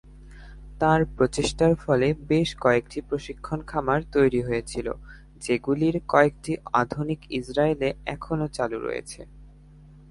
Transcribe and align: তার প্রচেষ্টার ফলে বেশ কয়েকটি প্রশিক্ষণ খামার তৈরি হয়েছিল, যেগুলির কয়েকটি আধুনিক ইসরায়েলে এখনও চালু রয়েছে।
তার 0.79 1.01
প্রচেষ্টার 1.17 1.73
ফলে 1.75 2.07
বেশ 2.27 2.49
কয়েকটি 2.55 2.99
প্রশিক্ষণ 3.01 3.59
খামার 3.67 4.01
তৈরি 4.11 4.41
হয়েছিল, 4.41 4.87
যেগুলির 5.41 5.95
কয়েকটি 6.07 6.51
আধুনিক 6.73 7.19
ইসরায়েলে 7.39 7.89
এখনও 8.05 8.47
চালু 8.57 8.77
রয়েছে। 8.79 9.21